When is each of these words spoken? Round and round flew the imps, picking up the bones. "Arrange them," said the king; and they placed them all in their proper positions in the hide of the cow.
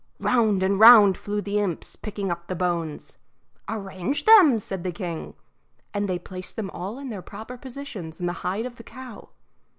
Round 0.19 0.63
and 0.63 0.79
round 0.79 1.15
flew 1.15 1.41
the 1.41 1.59
imps, 1.59 1.95
picking 1.95 2.31
up 2.31 2.47
the 2.47 2.55
bones. 2.55 3.17
"Arrange 3.69 4.25
them," 4.25 4.57
said 4.57 4.83
the 4.83 4.91
king; 4.91 5.35
and 5.93 6.09
they 6.09 6.17
placed 6.17 6.55
them 6.55 6.71
all 6.71 6.97
in 6.97 7.09
their 7.09 7.21
proper 7.21 7.55
positions 7.55 8.19
in 8.19 8.25
the 8.25 8.33
hide 8.41 8.65
of 8.65 8.77
the 8.77 8.83
cow. 8.83 9.29